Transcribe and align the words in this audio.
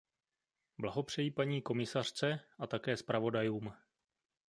Blahopřeji 0.77 1.31
paní 1.31 1.61
komisařce 1.61 2.39
a 2.59 2.67
také 2.67 2.97
zpravodajům. 2.97 3.73